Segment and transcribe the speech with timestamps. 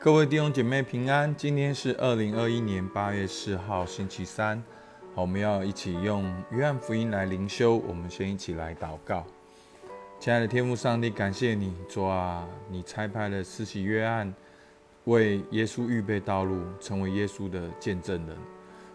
[0.00, 4.62] 各位弟兄姐妹平安，今天是二零二一年八月四号星期三，
[5.12, 7.78] 好，我们要一起用约翰福音来灵修。
[7.78, 9.26] 我们先一起来祷告，
[10.20, 14.32] 亲爱的天父上帝，感谢你，主啊，你差派了施洗约翰
[15.06, 18.36] 为耶稣预备道路，成为耶稣的见证人。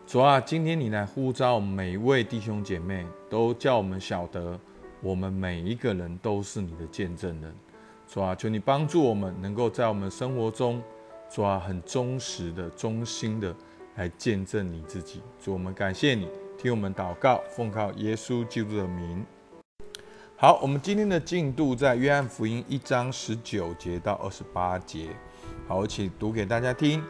[0.07, 4.57] 主啊，今天你来呼召每一位弟兄姐妹，都叫我们晓得，
[5.01, 7.53] 我们每一个人都是你的见证人。
[8.13, 10.79] 主啊，求你帮助我们，能够在我们生活中。
[11.31, 13.55] 主啊，很忠实的、忠心的
[13.95, 15.19] 来见证你自己。
[15.43, 19.25] 主，我们感谢你，听我们祷告，奉靠耶稣基督的名。
[20.35, 25.07] 好，我们今天的进度在约翰福音一章十九节到二十八节。
[25.67, 27.03] 好，我请读给大家听。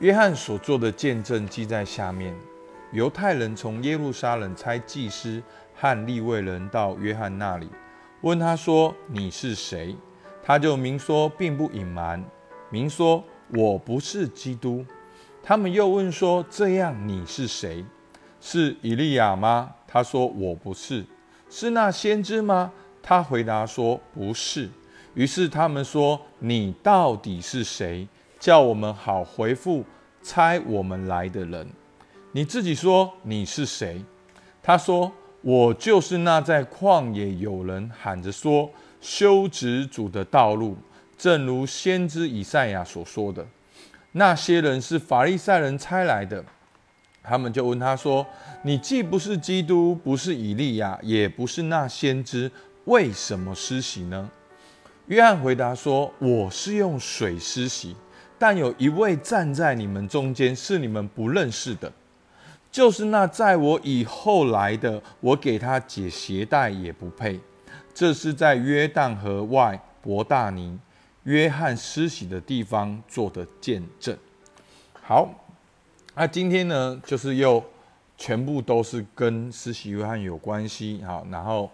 [0.00, 2.36] 约翰所做的见证记在下面。
[2.92, 5.42] 犹太人从耶路撒冷差祭司
[5.74, 7.70] 和利未人到约翰那里，
[8.20, 9.96] 问他说：“你是谁？”
[10.48, 12.24] 他就明说，并不隐瞒，
[12.70, 13.22] 明说。
[13.54, 14.82] 我不是基督，
[15.42, 17.84] 他们又问说：“这样你是谁？
[18.40, 21.04] 是以利亚吗？”他说：“我不是。”
[21.50, 22.72] 是那先知吗？
[23.02, 24.70] 他回答说：“不是。”
[25.12, 28.08] 于是他们说：“你到底是谁？
[28.38, 29.84] 叫我们好回复
[30.22, 31.68] 猜我们来的人。
[32.32, 34.02] 你自己说你是谁？”
[34.62, 40.76] 他说：“我就是那在旷野有人喊着说修直主的道路。”
[41.18, 43.44] 正如先知以赛亚所说的，
[44.12, 46.44] 那些人是法利赛人差来的，
[47.24, 48.24] 他们就问他说
[48.62, 52.48] ：“你既不是基督，不是以利亚，也不是那先知，
[52.84, 54.30] 为什么施洗呢？”
[55.08, 57.96] 约翰回答说：“我是用水施洗，
[58.38, 61.92] 但有一位站在你们中间，是你们不认识的，
[62.70, 67.40] 就是那在我以后来的，我给他解鞋带也不配。
[67.98, 70.78] 这是在约旦河外伯大尼。”
[71.24, 74.16] 约翰施洗的地方做的见证。
[75.02, 75.28] 好，
[76.14, 77.62] 那今天呢，就是又
[78.16, 81.02] 全部都是跟施洗约翰有关系。
[81.04, 81.68] 好，然后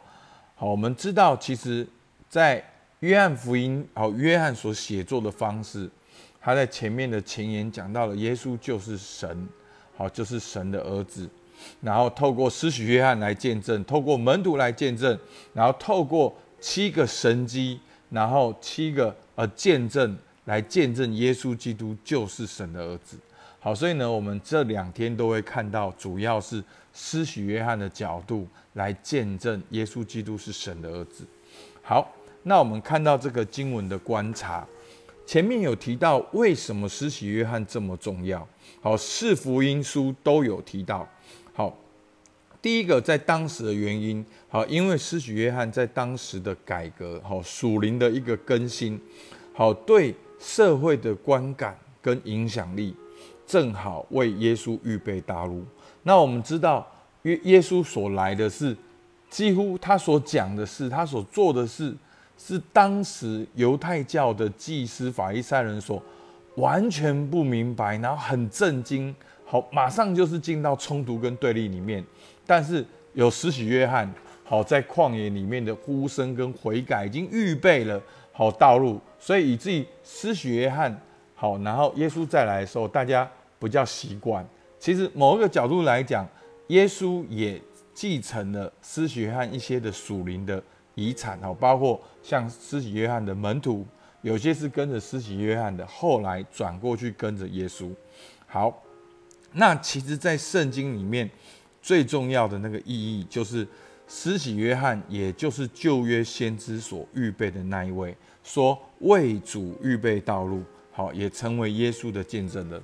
[0.54, 1.86] 好，我们知道，其实，
[2.30, 2.64] 在
[3.00, 5.88] 约翰福音，好，约翰所写作的方式，
[6.40, 9.46] 他在前面的前言讲到了耶稣就是神，
[9.94, 11.28] 好，就是神的儿子。
[11.80, 15.18] 然后透过施洗约翰来见证，透过门徒来见证，
[15.52, 17.80] 然后透过七个神迹，
[18.10, 19.14] 然后七个。
[19.36, 23.16] 呃见证来见证耶稣基督就是神的儿子。
[23.58, 31.26] 好，所以呢，我们这两天都会看到，主要是施洗约翰的角度来见证耶稣基督是神的儿子。
[31.82, 32.08] 好，
[32.44, 34.64] 那我们看到这个经文的观察，
[35.26, 38.46] 前面有提到为什么施洗约翰这么重要。
[38.80, 41.04] 好，四福音书都有提到。
[41.56, 41.72] 好，
[42.60, 49.00] 第一个在当时的原因，好，因为施洗约翰在当时的改革，好属灵的一个更新。
[49.52, 52.92] 好，对社会的观感跟影响力，
[53.46, 55.64] 正好为耶稣预备大路。
[56.02, 56.84] 那我们知道，
[57.22, 58.76] 耶耶稣所来的是，
[59.30, 61.94] 几乎他所讲的是，他所做的事，
[62.36, 66.02] 是当时犹太教的祭司法利赛人所
[66.56, 69.14] 完全不明白，然后很震惊。
[69.44, 72.04] 好，马上就是进到冲突跟对立里面。
[72.46, 74.12] 但是有施洗约翰，
[74.42, 78.00] 好在旷野里面的呼声跟悔改，已经预备了。
[78.36, 81.00] 好道路，所以以至于施洗约翰
[81.36, 84.44] 好，然后耶稣再来的时候，大家不叫习惯。
[84.80, 86.26] 其实某一个角度来讲，
[86.66, 87.62] 耶稣也
[87.94, 90.60] 继承了施洗约翰一些的属灵的
[90.96, 93.86] 遗产哦，包括像施洗约翰的门徒，
[94.22, 97.88] 有些是跟着施洗约翰的，后来转过去跟着耶稣。
[98.48, 98.82] 好，
[99.54, 101.28] 那其实，在圣经里面
[101.82, 103.66] 最重要的那个意义就是。
[104.06, 108.14] 施洗约翰，也就是旧约先知所预备的那一位，
[108.44, 110.62] 说为主预备道路，
[110.92, 112.80] 好，也成为耶稣的见证人。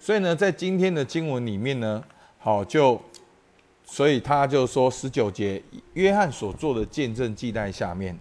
[0.00, 2.02] 所以呢，在今天的经文里面呢，
[2.38, 3.00] 好就，
[3.86, 8.18] 所以他就说十九节，约翰所做的见证记在下面。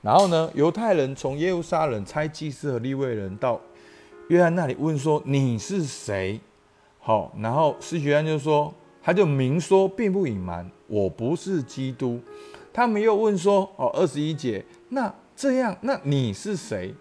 [0.00, 3.60] 然后呢，犹太人从耶路撒冷差祭司和利未人到
[4.28, 6.40] 约翰那里问说：“你是谁？”
[7.02, 8.72] 好，然后施洗约翰就说。
[9.04, 12.20] 他就明说，并不隐瞒，我不是基督。
[12.72, 16.94] 他们又问说：“哦，二十一节，那这样，那你是谁？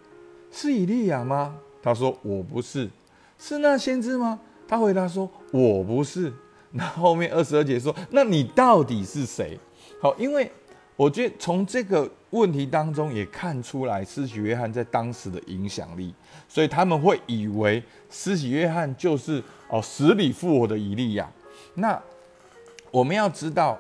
[0.51, 2.89] 是以利亚吗？”他说：“我不是。”
[3.38, 4.39] 是那先知吗？
[4.68, 6.33] 他回答说：“我不是。”
[6.74, 9.59] 那后面二十二节说：“那你到底是谁？”
[10.01, 10.51] 好，因为
[10.95, 16.12] 我觉得从这个问题当中也看出来施洗约翰在当时的影响力，
[16.50, 21.27] 所以他们会以为施洗约翰就是哦死里复活的以利亚。
[21.73, 22.00] 那
[22.91, 23.77] 我们要知道，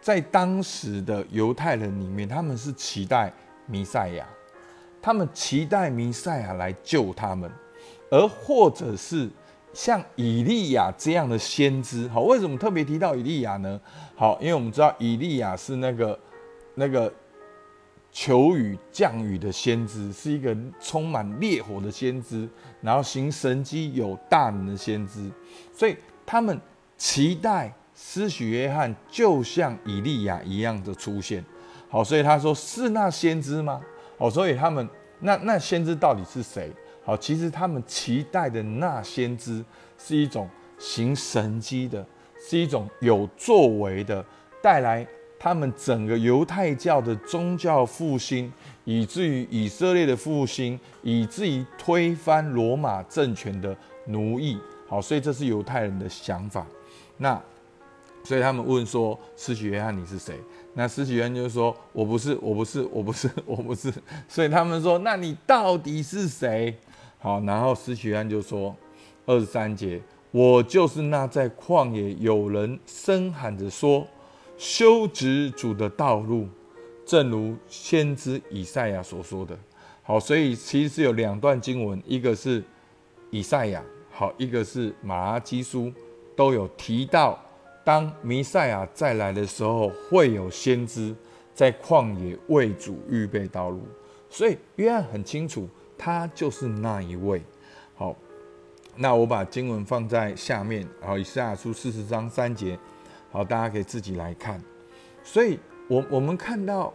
[0.00, 3.32] 在当时的犹太人里面，他们是期待
[3.66, 4.24] 弥赛亚，
[5.02, 7.50] 他们期待弥赛亚来救他们。
[8.10, 9.28] 而或者是
[9.72, 13.80] 像以利亚这样的先知，好，为什么特别提到以利亚呢？
[14.14, 16.16] 好，因为我们知道以利亚是那个
[16.74, 17.12] 那个
[18.14, 22.48] 求雨降雨的先知，是一个充满烈火的先知，
[22.80, 25.28] 然后行神迹有大能的先知，
[25.72, 26.58] 所以他们
[26.96, 31.44] 期待施许约翰就像以利亚一样的出现。
[31.88, 33.80] 好，所以他说是那先知吗？
[34.16, 34.88] 好，所以他们
[35.18, 36.70] 那那先知到底是谁？
[37.04, 39.64] 好，其实他们期待的那先知
[39.98, 42.06] 是一种行神迹的，
[42.38, 44.24] 是一种有作为的，
[44.62, 45.04] 带来
[45.44, 48.50] 他们整个犹太教的宗教复兴，
[48.86, 53.76] 以至于以色列的复兴，以至于推翻罗马政权的
[54.06, 54.58] 奴役。
[54.88, 56.66] 好，所以这是犹太人的想法。
[57.18, 57.38] 那
[58.22, 60.34] 所以他们问说：“施洗约翰，你是谁？”
[60.72, 63.92] 那施洗约翰就说：“我不是，我不是，我不是， 我不是。”
[64.26, 66.74] 所以他们说：“那你到底是谁？”
[67.20, 68.74] 好，然后施许安就说
[69.26, 70.00] ：“二十三节，
[70.30, 74.06] 我就是那在旷野有人声喊着说，
[74.56, 76.48] 修直主的道路，
[77.04, 79.58] 正如先知以赛亚所说的。
[80.02, 82.62] 好，所以其实有两段经文，一个是
[83.30, 85.92] 以赛亚，好，一个是马拉基书，
[86.36, 87.38] 都有提到，
[87.84, 91.14] 当弥赛亚再来的时候，会有先知
[91.54, 93.80] 在旷野为主预备道路。
[94.28, 97.40] 所以约翰很清楚。”他就是那一位。
[97.94, 98.14] 好，
[98.96, 102.76] 那我把经文放在下面，然后以赛亚书四十章三节，
[103.34, 104.62] 好，大家可以自己来看。
[105.24, 105.58] 所以，
[105.88, 106.94] 我我们看到，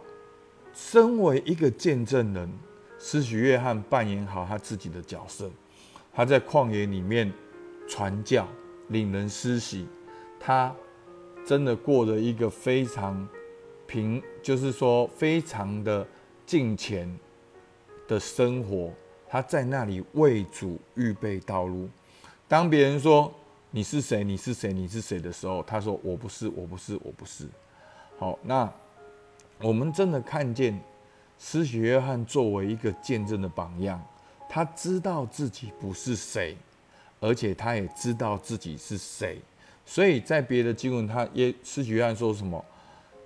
[0.72, 2.50] 身为一个见证人，
[2.98, 5.50] 施许约翰扮演好他自己的角色。
[6.14, 7.30] 他在旷野里面
[7.86, 8.48] 传教，
[8.88, 9.86] 领人施洗，
[10.40, 10.74] 他
[11.44, 13.28] 真的过了一个非常
[13.86, 16.08] 平，就是说非常的
[16.46, 17.14] 近前。
[18.08, 18.90] 的生活，
[19.28, 21.88] 他在那里为主预备道路。
[22.48, 23.32] 当别人说
[23.72, 27.48] 你是谁，你是谁，你是谁的时候，他说我不是，我不是，我不是。
[28.18, 28.70] 好，那
[29.60, 30.78] 我们真的看见
[31.38, 34.02] 施洗约翰作为一个见证的榜样，
[34.48, 36.56] 他知道自己不是谁，
[37.20, 39.40] 而且他也知道自己是谁。
[39.86, 42.64] 所以在别的经文，他也施洗约翰说什么？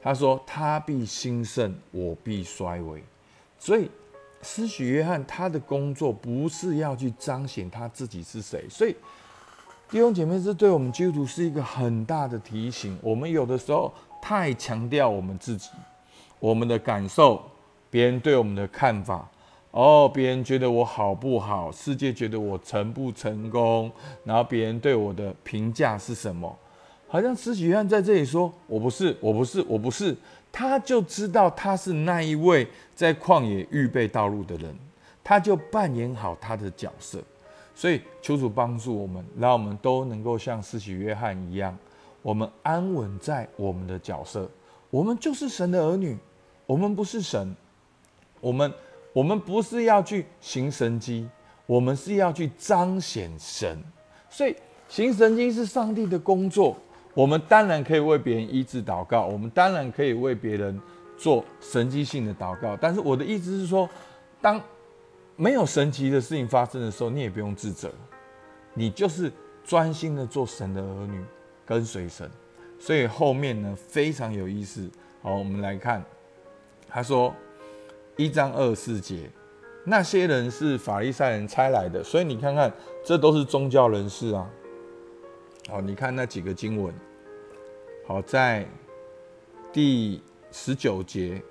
[0.02, 3.02] 他说他必兴盛，我必衰微。
[3.58, 3.90] 所以。
[4.46, 8.94] 施许约翰他的工作不是要去彰显他自己是谁，所以
[9.94, 12.98] 弟兄姐妹这对我们基督徒是一个很大的提醒。
[13.00, 15.70] 我们有的时候太强调我们自己、
[16.40, 17.40] 我们的感受、
[17.90, 19.24] 别人对我们的看法，
[19.70, 23.88] 哦，别人觉得我好不好，世界觉得我成不成功，
[24.24, 26.52] 然后别人对我的评价是什么？
[27.06, 30.16] 好像施许约翰在这里说：“我不是，我不是，我不是。”
[30.50, 34.74] 他就知道他是那一位在旷野预备道路的人，
[35.22, 37.22] 他就扮演好他的角色。
[37.74, 41.76] 所以求主帮助我们，让我们都能够像施洗约翰一样，
[42.22, 44.48] 我们安稳在我们的角色。
[44.90, 46.16] 我们就是神的儿女，
[46.66, 47.54] 我们不是神，
[48.40, 48.72] 我们
[49.12, 51.28] 我们不是要去行神迹，
[51.66, 53.76] 我们是要去彰显神。
[54.30, 54.54] 所以
[54.88, 56.76] 行神迹是上帝的工作。
[57.12, 60.80] 我们当然可以为别人医治祷告，我们当然可以为别人
[61.16, 62.76] 做神迹性的祷告。
[62.80, 63.88] 但是我的意思是说，
[64.40, 64.60] 当
[65.36, 67.92] 没有神奇的事情发生的时候，你也不用自责，
[68.72, 69.32] 你就是
[69.64, 71.24] 专心的做神的儿女，
[71.64, 72.30] 跟随神。
[72.78, 74.90] 所以后面呢非常有意思。
[75.22, 76.04] 好，我们来看，
[76.88, 77.34] 他说
[78.16, 79.30] 一章二十四节，
[79.84, 82.72] 那些人是法利赛人差来的，所以你看看，
[83.04, 84.50] 这都是宗教人士啊。
[85.68, 86.94] 好，你看那几个经文。
[88.06, 88.66] 好，在
[89.72, 90.22] 第
[90.52, 91.42] 十九节，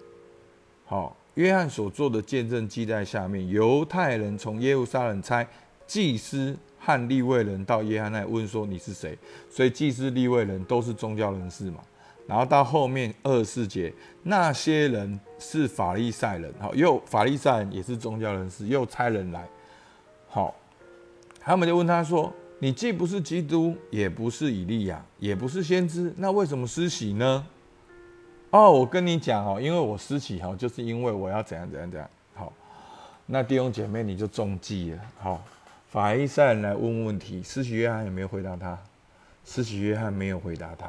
[0.85, 3.47] 好，约翰所做的见证记在下面。
[3.47, 5.47] 犹太人从耶路撒冷差
[5.87, 9.17] 祭司和利未人到约翰那问说：“你是谁？”
[9.49, 11.79] 所以祭司、利未人都是宗教人士嘛。
[12.27, 19.47] 然后到后面二十四节，那些人是法利赛人，好，又法利赛人也是宗教人士，又差人来，
[20.27, 20.55] 好，
[21.39, 22.33] 他们就问他说。
[22.59, 27.45] 你既不是基督，也不是以利亚，也不是先知，那为什么施洗呢？
[28.53, 32.07] 哦，我跟你讲哦，因为我施洗哈，就是因为我要怎样怎样怎样。
[32.35, 32.53] 好，
[33.25, 34.99] 那弟兄姐妹你就中计了。
[35.17, 35.43] 好，
[35.87, 38.77] 法医赛人来问问题，施洗约翰有没有回答他？
[39.43, 40.87] 施洗约翰没有回答他。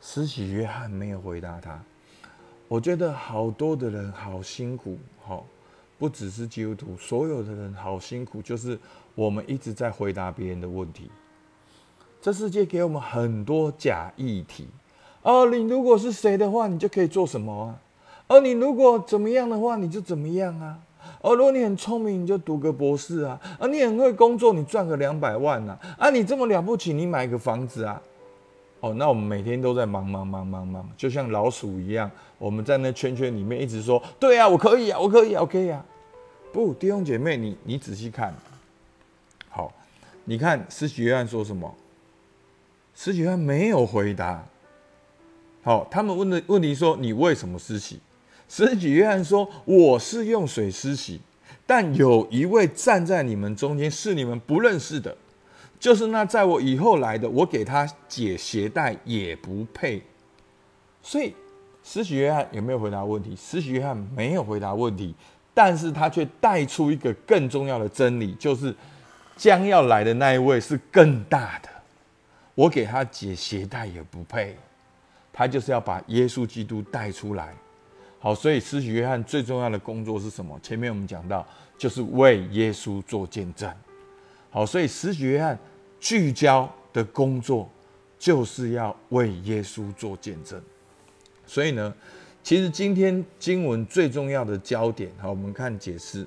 [0.00, 1.78] 施洗约翰没有回答他。
[2.66, 5.44] 我觉得好多的人好辛苦，好，
[5.98, 8.78] 不只是基督徒，所有的人好辛苦，就是。
[9.16, 11.10] 我们一直在回答别人的问题。
[12.22, 14.68] 这世界给我们很多假议题。
[15.22, 17.78] 哦，你如果是谁的话，你就可以做什么啊？
[18.26, 20.78] 而你如果怎么样的话，你就怎么样啊？
[21.20, 28.00] 哦，如果你很聪明，你就读个博士啊；啊，你很会工作，你赚个两百万呐；啊，你这么了不起，你买个房子啊。
[28.80, 35.84] 哦，那我们每天都在忙忙忙忙忙，就像老鼠一样，我们在那圈圈里面一直说：对啊，我可以啊，我可以啊，OK 啊。
[36.52, 38.34] 不，弟兄姐妹，你你仔细看，
[39.50, 39.70] 好，
[40.24, 41.74] 你看施洗约翰说什么？
[42.94, 44.42] 施洗约翰没有回答。
[45.62, 48.00] 好，他们问的问题说：你为什么施洗？
[48.48, 51.20] 施洗约翰说：我是用水施洗，
[51.66, 55.16] 但有一位站在你们中间，是你们不认识的。
[55.78, 60.02] 就是那在我以后来的，我给他解鞋带也不配。
[61.02, 61.34] 所以，
[61.82, 63.34] 施洗约翰有没有回答问题？
[63.36, 65.14] 施洗约翰没有回答问题，
[65.54, 68.74] 但是他却带出一个更重要的真理，就是
[69.36, 71.68] 将要来的那一位是更大的。
[72.54, 74.56] 我给他解鞋带也不配，
[75.40, 77.56] 他就是要把耶稣基督带出来。
[78.18, 80.60] 好，所以施洗约翰最重要的工作是什么？
[80.62, 81.46] 前面我们讲到，
[81.78, 83.72] 就是为耶稣做见证。
[84.50, 85.58] 好，所以施洗约翰。
[85.98, 87.68] 聚焦的工作
[88.18, 90.58] 就是要为耶稣做见证，
[91.46, 91.94] 所以呢，
[92.42, 96.26] 其实今天经文最重要的焦点，好，我们看解释，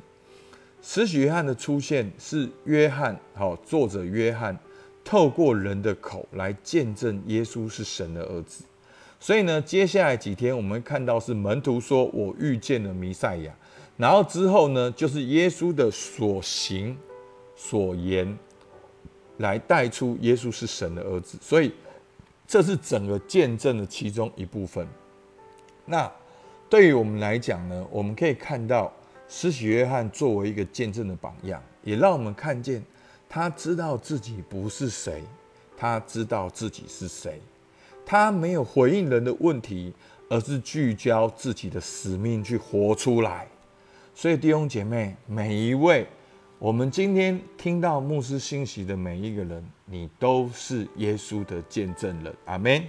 [0.80, 4.56] 使许约翰的出现是约翰，好，作者约翰
[5.04, 8.64] 透过人的口来见证耶稣是神的儿子，
[9.24, 13.56] 所以呢，接下来几天我们看到是门徒说我遇见了弥赛亚，
[13.96, 16.98] 然后之后呢，就是耶稣的所行
[17.56, 18.38] 所言。
[19.38, 21.74] 来带出耶稣是神的儿子，所以
[22.46, 24.86] 这是整个见证的其中一部分。
[25.86, 26.10] 那
[26.70, 28.94] 对于我们来讲呢，我们可以看到
[29.28, 32.84] 施洗约翰作为一个见证的榜样，也让我们看见
[33.28, 35.24] 他知道自己不是谁，
[35.76, 37.42] 他知道自己是谁，
[38.06, 39.94] 他没有回应人的问题，
[40.30, 43.48] 而是聚焦自己的使命去活出来。
[44.16, 46.08] 所以弟兄姐妹，每一位。
[46.60, 52.34] 我们今天听到牧师信息的每一个人，你都是耶稣的见证人。
[52.46, 52.82] 阿门。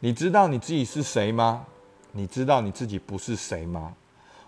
[0.00, 1.64] 你知道你自己是谁吗？
[2.12, 3.94] 你知道你自己不是谁吗？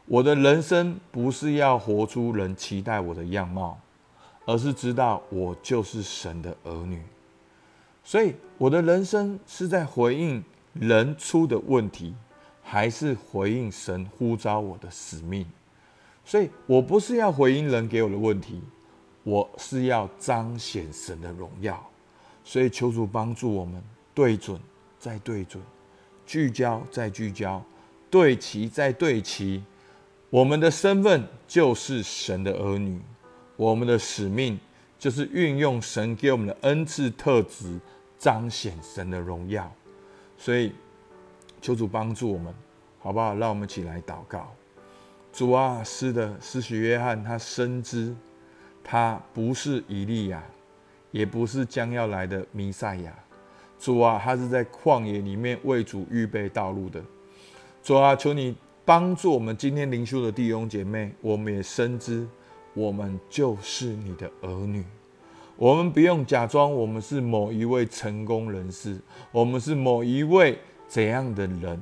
[0.05, 3.79] 我的人生不是要活出人期待我的样貌，
[4.45, 7.01] 而是知道我就是神的儿女。
[8.05, 10.43] 所以我的人生是在回应
[10.75, 12.15] 人出的问题，
[12.63, 15.47] 还是回应神呼召我的使命？
[16.25, 18.61] 所以我不是要回应人给我的问题，
[19.23, 21.85] 我是要彰显神的荣耀。
[22.45, 23.83] 所以求主帮助我们
[24.13, 24.61] 对准
[24.99, 25.63] 再对准，
[26.27, 27.63] 聚焦再聚焦，
[28.11, 29.63] 对齐再对齐。
[30.29, 33.01] 我们的身份就是神的儿女，
[33.57, 34.59] 我们的使命
[35.03, 37.77] 就是运用神给我们的恩赐特质，
[38.21, 39.69] 彰显神的荣耀。
[40.39, 40.71] 所以
[41.61, 42.55] 求主帮助我们，
[43.01, 43.35] 好不好？
[43.35, 44.55] 让我们一起来祷告。
[45.33, 48.15] 主啊，是的，施洗约翰他深知，
[48.85, 50.41] 他不是以利亚，
[51.11, 53.13] 也不是将要来的弥赛亚。
[53.81, 57.03] 主啊，他是在旷野里面为主预备道路的。
[57.83, 58.55] 主啊，求你
[58.85, 62.25] 帮助我们今天灵修的弟兄姐妹，我们也深知，
[62.75, 64.85] 我们就是你的儿女。
[65.57, 68.99] 我们不用假装我们是某一位成功人士，
[69.31, 71.81] 我们是某一位怎样的人。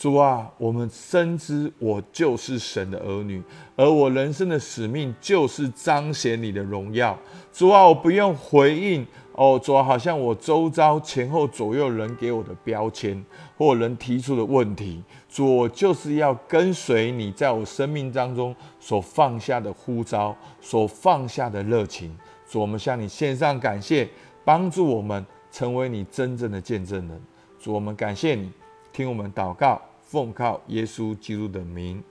[0.00, 3.42] 主啊，我们深知我就是神的儿女，
[3.76, 7.14] 而我人生的使命就是彰显你的荣耀。
[7.52, 13.22] 主啊，我不用回应哦，主啊，好像我周遭前后左右人给我的标签
[13.58, 22.16] 或人提出的问题，主，我就是要跟随你在我生命当中所放下的呼召，所放下的热情。
[22.48, 24.08] 主，我们向你献上感谢，
[24.46, 27.22] 帮助我们成为你真正的见证人。
[27.58, 28.50] 主，我们感谢你，
[28.94, 29.78] 听我们祷告。
[30.10, 32.02] 奉靠耶稣基督的名，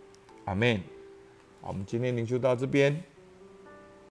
[0.46, 0.78] 阿门。
[1.60, 3.04] 好，我们今天灵修到这边。